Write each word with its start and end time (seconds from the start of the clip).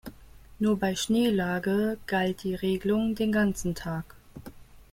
Nur 0.57 0.79
bei 0.79 0.95
Schneelage 0.95 1.99
galt 2.07 2.41
die 2.41 2.55
Regelung 2.55 3.13
den 3.13 3.31
ganzen 3.31 3.75
Tag. 3.75 4.15